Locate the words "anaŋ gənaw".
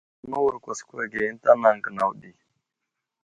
1.53-2.11